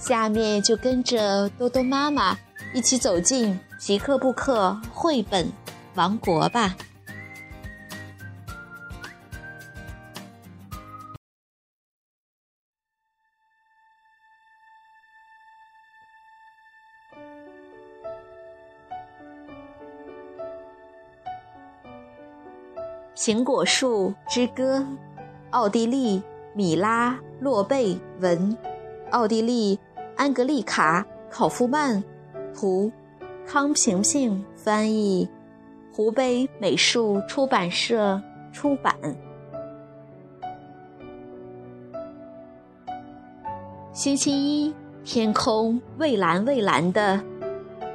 [0.00, 2.36] 下面就跟着多多妈妈
[2.74, 5.46] 一起走进皮克布克绘本
[5.94, 6.74] 王国吧。
[23.22, 24.78] 《苹果树之歌》，
[25.50, 26.22] 奥地利
[26.54, 28.56] 米拉洛贝文，
[29.10, 29.78] 奥地利。
[30.20, 32.04] 安格丽卡·考夫曼，
[32.54, 32.92] 图，
[33.46, 35.26] 康平平翻译，
[35.94, 38.20] 湖北美术出版社
[38.52, 38.94] 出版。
[43.94, 44.74] 星期一，
[45.06, 47.18] 天空蔚蓝蔚蓝的，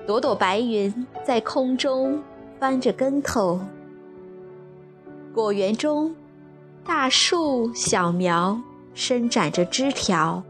[0.08, 2.20] 朵朵白云在空中
[2.60, 3.60] 翻着跟头。
[5.32, 6.16] 果园中，
[6.84, 8.60] 大树小苗
[8.96, 10.42] 伸展着枝条。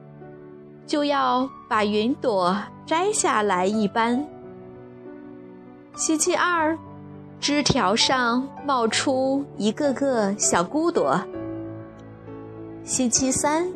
[0.87, 4.25] 就要把云朵摘下来一般。
[5.95, 6.77] 星期二，
[7.39, 11.19] 枝条上冒出一个个小骨朵。
[12.83, 13.67] 星期三，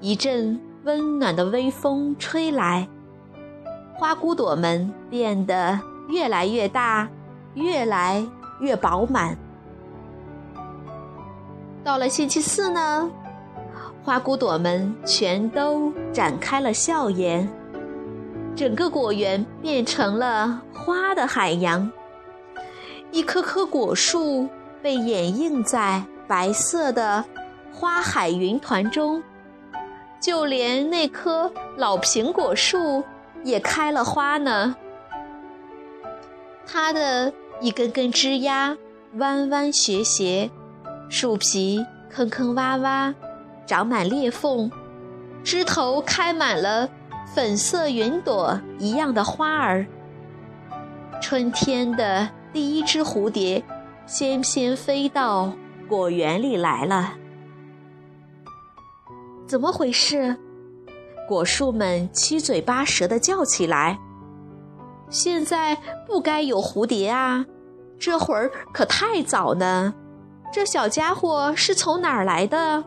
[0.00, 2.88] 一阵温暖的微风吹来，
[3.94, 7.08] 花骨朵们变得越来越大，
[7.54, 8.26] 越来
[8.60, 9.36] 越饱满。
[11.84, 13.10] 到了星期四呢？
[14.04, 17.48] 花骨朵们全都展开了笑颜，
[18.56, 21.88] 整个果园变成了花的海洋。
[23.12, 24.48] 一棵棵果树
[24.82, 27.24] 被掩映在白色的
[27.72, 29.22] 花海云团中，
[30.20, 33.04] 就连那棵老苹果树
[33.44, 34.74] 也开了花呢。
[36.66, 38.76] 它的一根根枝丫
[39.14, 40.50] 弯弯斜斜，
[41.08, 43.14] 树皮坑坑洼洼。
[43.72, 44.70] 长满裂缝，
[45.42, 46.86] 枝头开满了
[47.34, 49.86] 粉色云朵一样的花儿。
[51.22, 53.64] 春天的第一只蝴蝶，
[54.06, 55.50] 翩翩飞到
[55.88, 57.14] 果园里来了。
[59.46, 60.36] 怎么回事？
[61.26, 63.98] 果树们七嘴八舌的叫起来。
[65.08, 67.46] 现在不该有蝴蝶啊！
[67.98, 69.94] 这会儿可太早呢。
[70.52, 72.84] 这小家伙是从哪儿来的？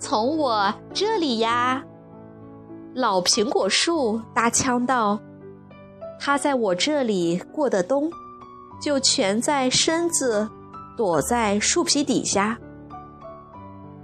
[0.00, 1.84] 从我这里呀，
[2.94, 5.20] 老苹果树搭腔道
[6.18, 8.10] ：“它在我这里过的冬，
[8.82, 10.48] 就蜷在身子，
[10.96, 12.58] 躲在树皮底下。”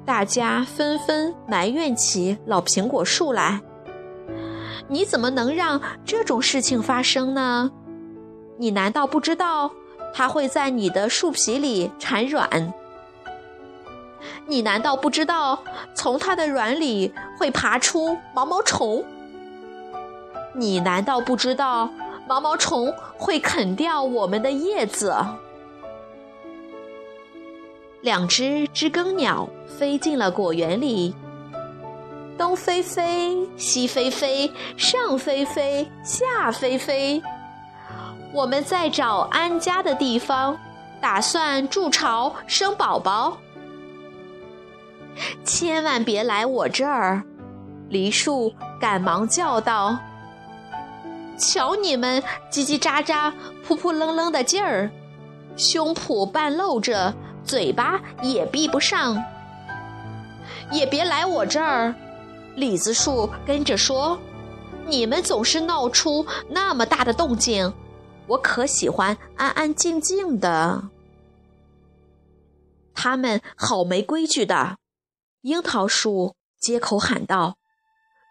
[0.04, 3.60] 大家纷纷埋怨起老苹果树来
[4.88, 7.70] ：“你怎么能让这种事情发生呢？
[8.58, 9.70] 你难道不知道
[10.12, 12.74] 它会在你的树皮里产卵？”
[14.46, 15.62] 你难道不知道，
[15.94, 19.04] 从它的卵里会爬出毛毛虫？
[20.54, 21.90] 你难道不知道，
[22.26, 25.14] 毛毛虫会啃掉我们的叶子？
[28.02, 31.14] 两只知更鸟飞进了果园里，
[32.38, 37.20] 东飞飞，西飞飞，上飞飞，下飞飞。
[38.32, 40.56] 我们在找安家的地方，
[41.00, 43.38] 打算筑巢生宝宝。
[45.44, 47.22] 千万别来我这儿！
[47.88, 49.96] 梨树赶忙叫道
[51.38, 53.32] ：“瞧你们叽叽喳喳、
[53.64, 54.90] 扑扑棱棱的劲儿，
[55.56, 59.22] 胸脯半露着，嘴巴也闭不上。
[60.72, 61.94] 也别来我这儿！”
[62.56, 64.18] 李子树跟着说
[64.88, 67.72] ：“你们总是闹出那么大的动静，
[68.26, 70.82] 我可喜欢安安静静的。
[72.94, 74.78] 他们好没规矩的。”
[75.46, 77.54] 樱桃树接口喊道：“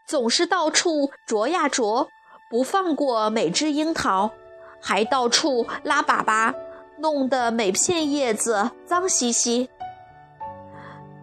[0.06, 2.09] 总是到处啄呀啄，
[2.51, 4.33] 不放过每只樱桃，
[4.81, 6.53] 还到处拉粑粑，
[6.97, 9.69] 弄得每片叶子脏兮兮。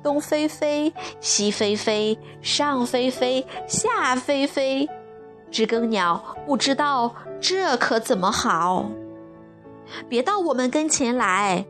[0.03, 4.89] 东飞飞，西飞飞，上飞飞，下飞飞，
[5.51, 8.87] 知更鸟不知道这可怎么好？
[10.09, 11.67] 别到我们跟前来。”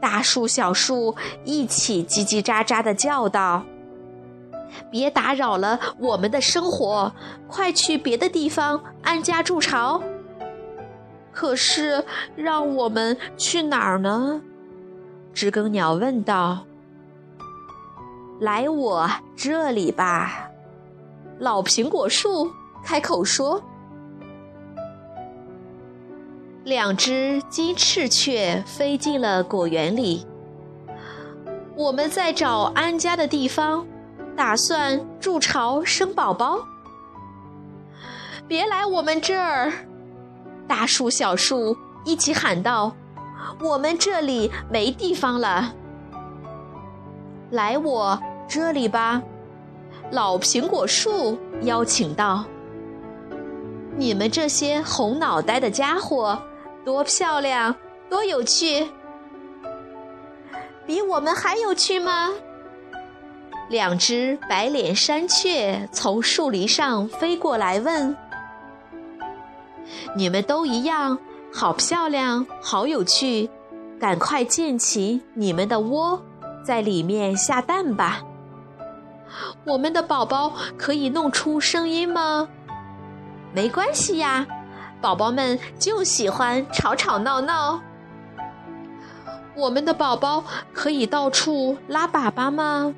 [0.00, 1.14] 大树、小树
[1.44, 3.64] 一起叽叽喳喳地叫道
[4.90, 7.12] ：“别打扰了我们的生活，
[7.46, 10.02] 快去别的地方安家筑巢。
[11.32, 12.04] 可是，
[12.34, 14.40] 让我们去哪儿呢？
[15.32, 16.64] 知更鸟问道。
[18.40, 20.48] 来我这里吧，
[21.38, 22.50] 老苹果树
[22.82, 23.62] 开口说。
[26.64, 30.26] 两只金翅雀飞进了果园里。
[31.74, 33.86] 我们在找安家的地方，
[34.36, 36.58] 打算筑巢生宝宝。
[38.46, 39.72] 别来我们这儿！
[40.68, 41.74] 大树、小树
[42.04, 42.94] 一起喊道
[43.62, 45.72] ：“我们这里没地方了。”
[47.50, 49.22] 来我这里吧，
[50.10, 52.44] 老苹果树邀请道
[53.96, 56.40] ：“你们这些红脑袋的家伙，
[56.84, 57.74] 多漂亮，
[58.08, 58.88] 多有趣！”
[60.86, 62.30] 比我们还有趣吗？
[63.68, 68.16] 两只白脸山雀从树篱上飞过来问
[70.16, 71.16] ：“你们都一样，
[71.52, 73.48] 好漂亮，好有趣，
[74.00, 76.20] 赶快建起你们的窝，
[76.64, 78.22] 在里面下蛋吧。”
[79.64, 82.48] 我们的宝宝可以弄出声音吗？
[83.52, 84.44] 没关系呀，
[85.00, 87.80] 宝宝们就喜欢吵吵闹闹。
[89.56, 92.94] 我们的宝宝可以到处拉粑粑吗？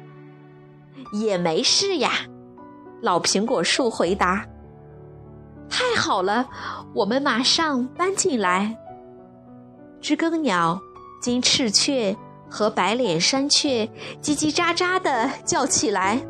[1.13, 2.11] 也没事呀。
[3.01, 4.47] 老苹果树回答
[5.69, 6.49] ：“太好了，
[6.95, 8.77] 我们马上搬进来。”
[10.01, 10.81] 知更鸟、
[11.21, 12.17] 金翅雀
[12.49, 13.87] 和白脸山雀
[14.21, 16.21] 叽叽喳喳的叫起来。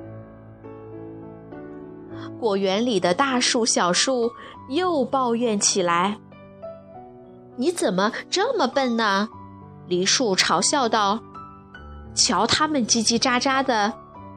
[2.42, 4.32] 果园里的大树、小树
[4.68, 6.18] 又抱怨起来
[7.54, 9.28] ：“你怎么这么笨呢？”
[9.86, 11.20] 梨树嘲笑道
[12.16, 13.92] ：“瞧他们叽叽喳喳的，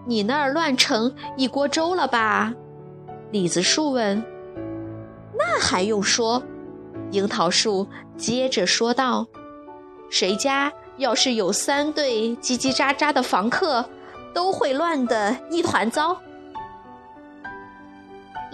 [0.06, 2.54] 你那儿乱成一锅粥了吧？”
[3.34, 4.24] 李子树问
[5.36, 6.44] ：“那还用说？”
[7.10, 9.26] 樱桃树接着说道
[10.12, 13.84] ：“谁家要是有三对叽叽喳喳的房客，
[14.32, 16.16] 都会乱得一团糟。”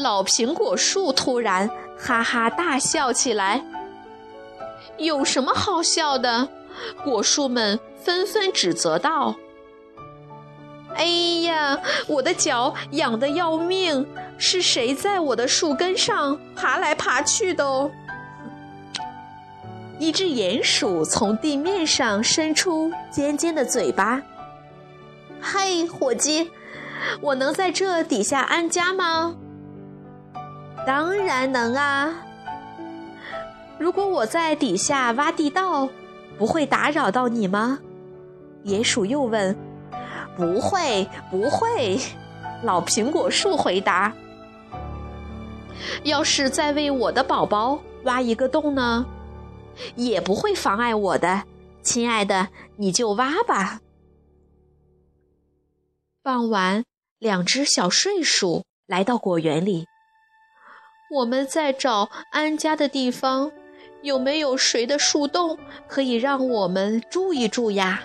[0.01, 3.63] 老苹果树突然哈哈大笑起来
[4.97, 6.47] ：“有什么好笑的？”
[7.03, 9.35] 果树们纷纷指责道
[10.95, 11.05] ：“哎
[11.43, 14.07] 呀，我的脚痒得要命！
[14.37, 17.91] 是谁在我的树根上爬来爬去的？”哦，
[19.99, 24.21] 一只鼹鼠从地面上伸出尖尖的嘴巴
[25.39, 26.49] ：“嘿，伙计，
[27.21, 29.35] 我能在这底下安家吗
[30.85, 32.13] ？”“当然能啊！
[33.77, 35.89] 如果我在底下挖地道。”
[36.37, 37.77] 不会打扰到你吗？
[38.65, 39.55] 鼹鼠又问。
[40.35, 41.99] 不会，不会。
[42.63, 44.11] 老苹果树回答。
[46.01, 49.05] 要是再为我的宝宝挖一个洞呢？
[49.95, 51.43] 也不会妨碍我的，
[51.83, 53.81] 亲爱的，你就挖吧。
[56.23, 56.83] 傍晚，
[57.19, 59.85] 两只小睡鼠来到果园里。
[61.11, 63.51] 我们在找安家的地方。
[64.01, 68.01] 有没有谁的树洞可以让我们住一住呀？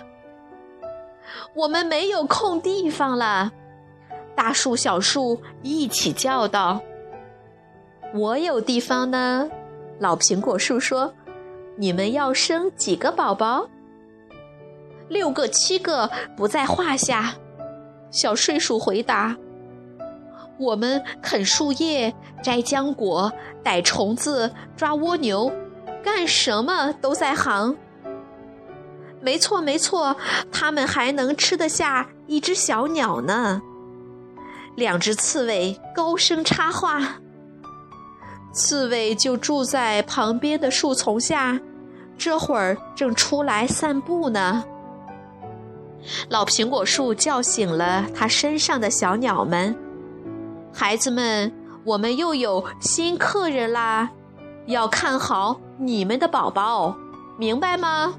[1.55, 3.51] 我们没有空地方了，
[4.35, 6.79] 大树、小树一起叫道
[8.13, 9.49] ：“我有地方呢！”
[9.97, 11.11] 老苹果树说
[11.77, 13.67] ：“你们要生几个宝宝？”
[15.09, 17.33] 六个、七个不在话下。
[18.11, 19.35] 小睡鼠回答
[20.59, 23.31] ：“我们啃树叶、摘浆果、
[23.63, 25.51] 逮虫子、抓蜗牛。”
[26.03, 27.75] 干什么都在行。
[29.19, 30.15] 没错，没错，
[30.53, 33.61] 他们还能吃得下一只小鸟呢。
[34.75, 37.19] 两只刺猬高声插话
[38.53, 41.59] ：“刺猬就住在旁边的树丛下，
[42.17, 44.63] 这会儿正出来散步呢。”
[46.29, 49.75] 老苹果树叫醒了它身上的小鸟们
[50.79, 51.51] ：“孩子们，
[51.83, 54.11] 我们又有新客人啦，
[54.67, 56.95] 要看好。”你们的宝宝，
[57.35, 58.13] 明白吗？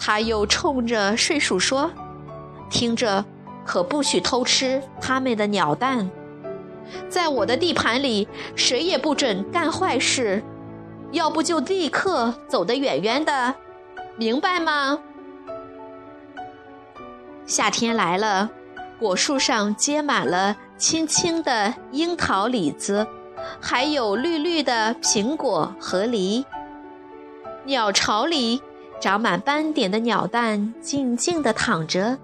[0.00, 1.88] 他又冲着睡鼠说
[2.68, 3.24] ：“听着，
[3.64, 6.10] 可不许偷吃他们的鸟蛋，
[7.08, 10.42] 在我的地盘里，谁也不准干坏事，
[11.12, 13.54] 要不就立刻走得远远的，
[14.16, 14.98] 明白吗？”
[17.46, 18.50] 夏天来了，
[18.98, 23.06] 果树上结满了青青的樱桃、李子。
[23.60, 26.46] 还有绿绿的苹果和梨，
[27.66, 28.62] 鸟巢里
[29.00, 32.16] 长满斑点的鸟蛋静静地躺着，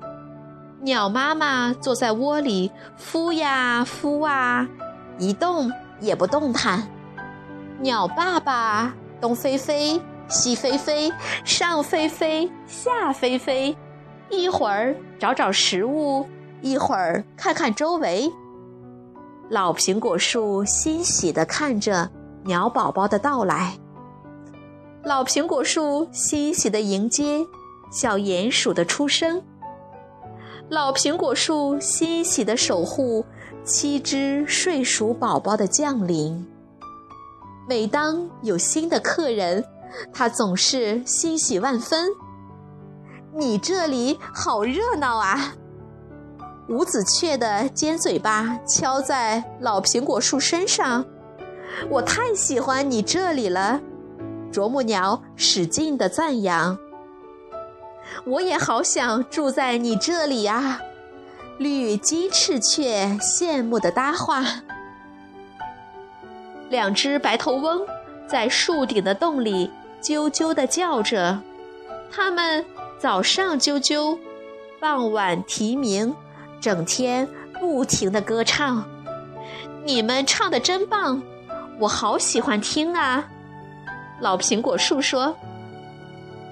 [0.80, 4.66] 鸟妈妈坐在窝里孵呀孵啊，
[5.18, 6.88] 一动也不动弹。
[7.80, 11.12] 鸟爸爸东飞飞，西飞飞，
[11.44, 13.76] 上飞飞，下飞飞，
[14.30, 16.26] 一会儿找找食物，
[16.62, 18.32] 一会儿看看周围。
[19.48, 22.10] 老苹果树欣喜地看着
[22.44, 23.76] 鸟宝宝的到来。
[25.02, 27.44] 老苹果树欣喜地迎接
[27.90, 29.42] 小鼹鼠的出生。
[30.68, 33.24] 老苹果树欣喜地守护
[33.64, 36.46] 七只睡鼠宝宝的降临。
[37.68, 39.64] 每当有新的客人，
[40.12, 42.10] 它总是欣喜万分。
[43.34, 45.54] 你这里好热闹啊！
[46.70, 51.04] 五子雀的尖嘴巴敲在老苹果树身上，
[51.88, 53.80] 我太喜欢你这里了。
[54.52, 56.78] 啄木鸟使劲的赞扬。
[58.24, 60.80] 我也好想住在你这里呀！
[61.58, 64.44] 绿鸡翅雀羡慕的搭话。
[66.68, 67.80] 两只白头翁
[68.28, 69.68] 在树顶的洞里
[70.00, 71.40] 啾啾的叫着，
[72.12, 72.64] 它们
[72.96, 74.16] 早上啾啾，
[74.78, 76.14] 傍晚啼鸣，
[76.60, 77.26] 整天
[77.58, 78.84] 不停的歌唱。
[79.84, 81.22] 你们唱的真棒，
[81.78, 83.26] 我好喜欢听啊！
[84.20, 85.34] 老苹果树说。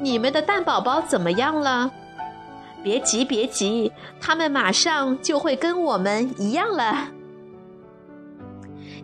[0.00, 1.90] 你们的蛋宝宝怎么样了？
[2.82, 7.08] 别急，别急，他们马上就会跟我们一样了。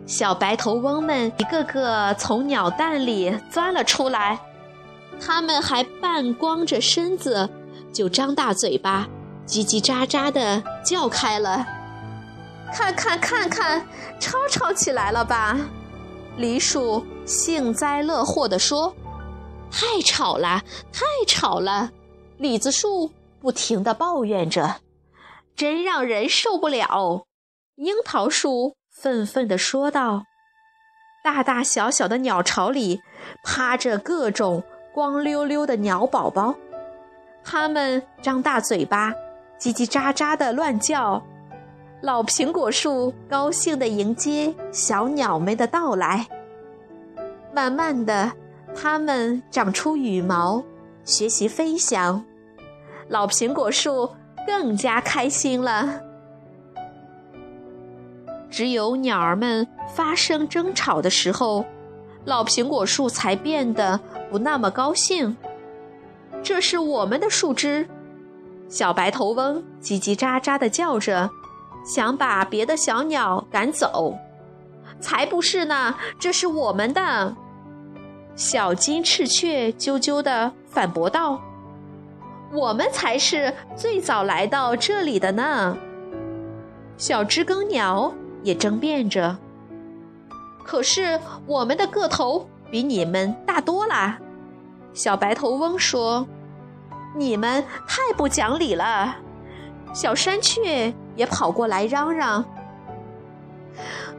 [0.05, 4.39] 小白头翁们一个个从鸟蛋里钻了出来，
[5.19, 7.49] 他们还半光着身子，
[7.91, 9.07] 就张大嘴巴，
[9.47, 11.65] 叽叽喳喳的叫开了。
[12.73, 13.85] 看看看看，
[14.19, 15.57] 吵吵起来了吧？
[16.37, 18.95] 梨树幸灾乐祸地说。
[19.71, 20.61] 太吵了，
[20.93, 21.91] 太吵了！
[22.37, 23.11] 李子树
[23.41, 24.77] 不停地抱怨着，
[25.55, 27.25] 真让人受不了。
[27.75, 30.23] 樱桃树愤愤地说道
[31.23, 33.01] ：“大大小小的鸟巢里，
[33.43, 36.55] 趴着各种光溜溜的鸟宝宝，
[37.43, 39.13] 它们张大嘴巴，
[39.59, 41.21] 叽叽喳喳地乱叫。
[42.01, 46.27] 老苹果树高兴地迎接小鸟们的到来，
[47.53, 48.31] 慢慢的。”
[48.77, 50.61] 它们长出羽毛，
[51.05, 52.21] 学习飞翔。
[53.07, 54.09] 老苹果树
[54.45, 56.01] 更加开心了。
[58.49, 61.63] 只有鸟儿们发生争吵的时候，
[62.25, 63.97] 老苹果树才变得
[64.29, 65.37] 不那么高兴。
[66.43, 67.87] 这是我们的树枝，
[68.67, 71.29] 小白头翁叽叽喳喳地叫着，
[71.85, 74.17] 想把别的小鸟赶走。
[74.99, 77.35] 才不是呢，这是我们的。
[78.35, 81.39] 小金翅雀啾啾地反驳道
[82.51, 85.77] ：“我们才是最早来到这里的呢。”
[86.97, 89.37] 小知更鸟也争辩着
[90.65, 94.17] ：“可是我们的个头比你们大多啦。”
[94.93, 96.27] 小白头翁说
[97.15, 99.15] ：“你们太不讲理了。”
[99.93, 102.43] 小山雀也跑过来嚷嚷：“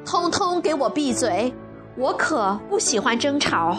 [0.07, 1.55] 通通给我闭嘴！
[1.97, 3.77] 我可不喜欢争吵。”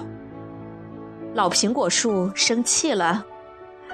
[1.33, 3.25] 老苹果树生气了，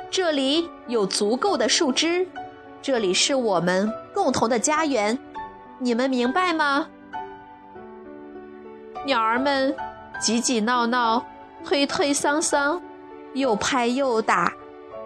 [0.09, 2.27] 这里有足够的树枝，
[2.81, 5.17] 这里是我们共同的家园，
[5.79, 6.87] 你们明白吗？
[9.05, 9.75] 鸟儿们
[10.19, 11.25] 挤挤闹闹，
[11.65, 12.79] 推推搡搡，
[13.33, 14.53] 又拍又打，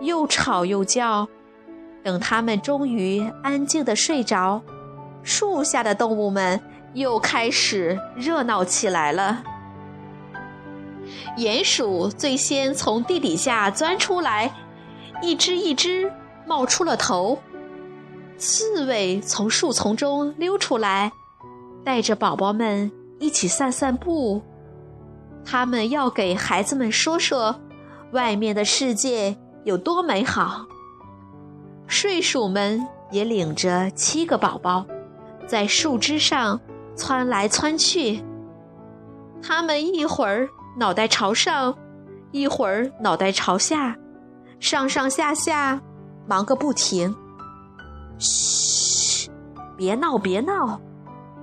[0.01, 1.27] 又吵又叫。
[2.03, 4.61] 等它们终于安静的睡着，
[5.23, 6.61] 树下的动物们
[6.93, 9.43] 又开始热闹起来了。
[11.37, 14.53] 鼹鼠最先从地底下钻出来，
[15.21, 16.11] 一只一只
[16.45, 17.39] 冒出了头。
[18.37, 21.11] 刺猬从树丛中溜出来，
[21.83, 24.41] 带着宝宝们一起散散步。
[25.43, 27.59] 他们要给孩子们说说，
[28.11, 29.37] 外面的世界
[29.67, 30.65] 有多美好。
[31.87, 34.85] 睡鼠们也领着七个宝宝，
[35.45, 36.57] 在树枝上
[36.95, 38.23] 窜来窜去。
[39.41, 40.47] 他们一会儿。
[40.79, 41.75] 脑袋朝上，
[42.29, 43.97] 一会儿脑袋朝下，
[44.59, 45.81] 上上下下，
[46.27, 47.15] 忙个不停。
[48.19, 49.27] 嘘，
[49.75, 50.79] 别闹，别闹！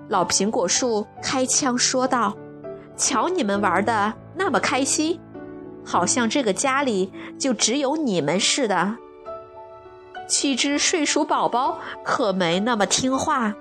[0.08, 2.32] 老苹果树开枪说道
[2.96, 5.20] ：“瞧你们玩的那么开心，
[5.84, 8.96] 好像这个家里就只有你们似的。”
[10.26, 13.54] 七只睡鼠宝宝可没那么听话，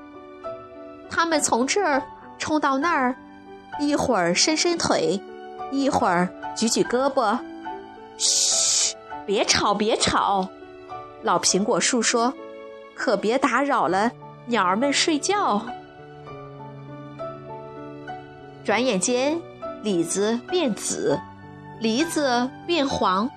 [1.09, 2.01] 他们从这儿
[2.37, 3.15] 冲到那儿，
[3.79, 5.21] 一会儿伸伸腿。
[5.71, 7.35] 一会儿举举胳膊，
[8.15, 10.47] 嘘，别吵，别吵。
[11.23, 12.31] 老苹果树说
[12.93, 14.11] ：“可别打扰了
[14.45, 15.65] 鸟儿们睡觉。
[18.63, 19.41] 转眼间，
[19.81, 21.19] 李子变紫，
[21.83, 23.29] 梨子变黄，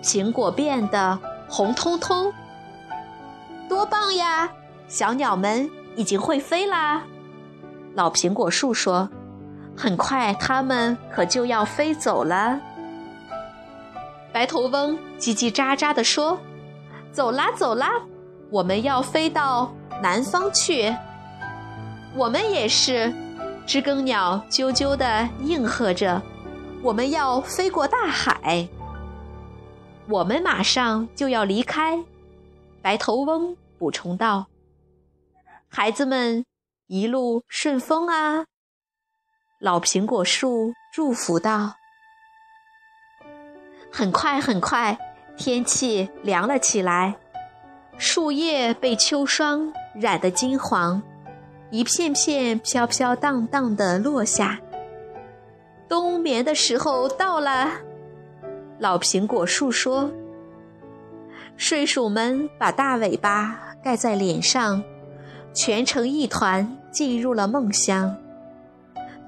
[0.00, 1.18] 苹果变得
[1.48, 2.32] 红彤彤。
[3.68, 4.48] 多棒呀！
[4.86, 7.02] 小鸟们已经会飞啦。
[7.96, 9.10] 老苹果树说
[9.76, 12.60] ：“很快，它们可就要飞走了。”
[14.32, 16.38] 白头翁叽叽喳喳地说
[17.10, 17.90] ：“走啦，走啦，
[18.50, 19.68] 我们要飞到
[20.00, 20.94] 南方去。”
[22.14, 23.12] 我们也是，
[23.66, 26.22] 知更鸟啾啾地应和着
[26.82, 28.68] ：“我们要飞过大海。”
[30.08, 32.02] 我们马上就要离开。
[32.82, 34.46] 白头翁补充道
[35.68, 36.44] ：“孩子们
[36.86, 38.46] 一路顺风啊！”
[39.60, 41.74] 老苹果树祝福道。
[43.92, 44.98] 很快，很快，
[45.36, 47.16] 天气凉了起来，
[47.98, 51.02] 树叶被秋霜染得金黄，
[51.70, 54.58] 一片片飘飘荡荡的落下。
[55.90, 57.68] 冬眠的时候到了，
[58.78, 60.08] 老苹果树说。
[61.56, 64.84] 睡鼠们把大尾巴盖在脸上，
[65.52, 68.16] 蜷成一团，进入了梦乡。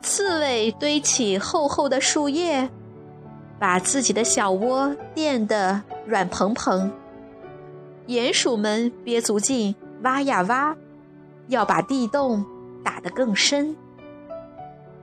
[0.03, 2.71] 刺猬堆起厚厚的树叶。
[3.59, 6.91] 把自己的小窝垫得软蓬蓬，
[8.09, 10.77] 鼹鼠们憋足劲挖呀挖，
[11.47, 12.45] 要把地洞
[12.85, 13.77] 打得更深。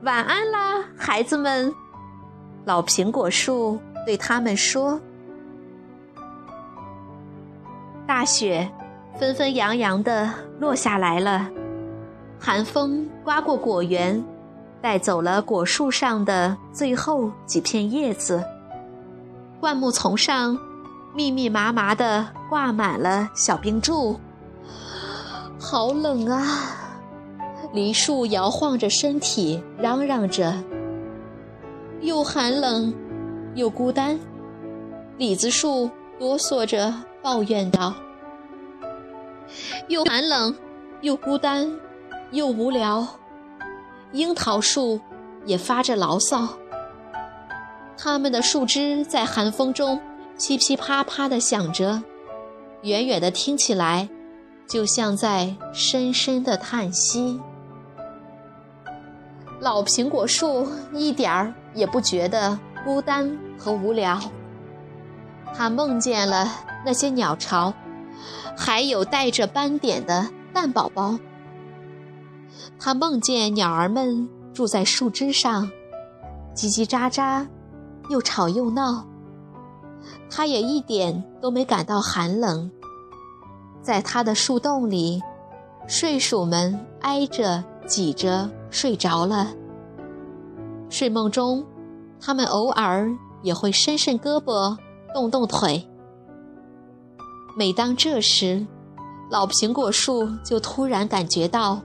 [0.03, 1.74] 晚安啦，孩子们！
[2.63, 4.98] 老苹果树对他们说
[8.08, 8.72] ：“大雪
[9.20, 11.50] 纷纷扬扬地落下来了，
[12.39, 14.24] 寒风刮过果园。”
[14.82, 18.41] 带走了果树上的最后几片叶子，
[19.60, 20.58] 灌木丛上
[21.13, 24.18] 密密麻麻的挂满了小冰柱，
[25.60, 26.78] 好冷啊！
[27.71, 30.53] 梨树摇晃着身体，嚷嚷着，
[32.01, 32.91] 又寒冷
[33.53, 34.20] 又孤单。
[35.17, 36.91] 李子树哆嗦着
[37.22, 37.94] 抱怨道
[39.87, 40.55] ：“又寒冷
[41.01, 41.72] 又孤单
[42.31, 43.07] 又无聊。”
[44.13, 45.00] 樱桃树
[45.46, 46.48] 也发着牢骚，
[47.96, 50.01] 它们的树枝在寒风中
[50.39, 52.01] 噼噼啪啪地响着，
[52.81, 54.09] 远远的听起来，
[54.67, 57.39] 就像在深深的叹息。
[59.59, 64.17] 老苹果树一点儿也不觉得孤单和无聊，
[65.53, 66.48] 它梦见了
[66.85, 67.74] 那些鸟巢，
[68.57, 71.19] 还有带着斑点的蛋宝宝。
[72.79, 75.69] 他梦见鸟儿们住在树枝上，
[76.55, 77.45] 叽叽喳喳，
[78.09, 79.05] 又吵又闹。
[80.29, 82.72] 他也一点都没感到寒冷。
[83.81, 85.22] 在他的树洞里，
[85.87, 89.47] 睡鼠们挨着挤着睡着了。
[90.89, 91.65] 睡梦中，
[92.21, 93.09] 他们偶尔
[93.41, 94.77] 也会伸伸胳膊，
[95.13, 95.85] 动动腿。
[97.57, 98.65] 每当这时，
[99.29, 101.81] 老苹果树就突然感觉到。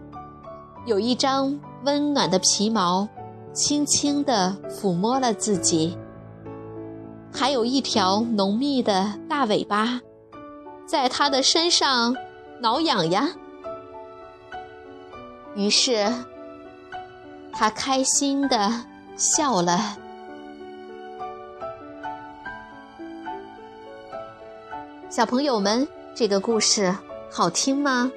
[0.87, 3.09] 有一张温暖的皮毛，
[3.55, 5.97] 轻轻地抚摸了自己；
[7.33, 9.99] 还有一条浓密的大尾巴，
[10.87, 12.15] 在它的身上
[12.61, 13.27] 挠痒痒。
[15.55, 16.13] 于是，
[17.53, 18.73] 他开心的
[19.17, 19.97] 笑了。
[25.09, 26.93] 小朋友们，这个故事
[27.31, 28.11] 好听吗？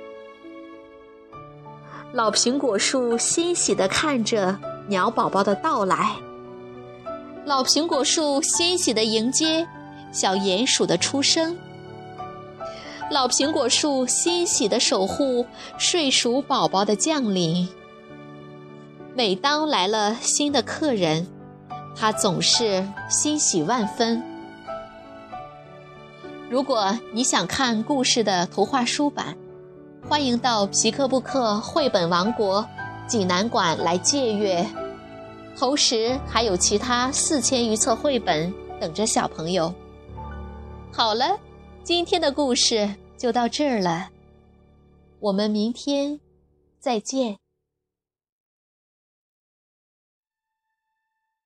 [2.12, 6.16] 老苹果树欣喜地看着鸟宝宝的到来，
[7.46, 9.68] 老苹果树欣喜地迎接
[10.12, 11.56] 小鼹鼠的出生，
[13.10, 15.46] 老苹果树欣喜的守护
[15.78, 17.68] 睡鼠宝宝的降临。
[19.16, 21.26] 每当来了新的客人，
[21.96, 24.22] 它总是欣喜万分。
[26.50, 29.36] 如果你想看故事的图画书版。
[30.10, 32.66] 欢迎到皮克布克绘本王国
[33.08, 34.66] 济南馆来借阅，
[35.58, 39.74] 同时还有其他四千余册绘本等着小朋友。
[40.94, 41.38] 好了，
[41.88, 44.10] 今天的故事就到这儿了，
[45.22, 46.20] 我们明天
[46.82, 47.38] 再见。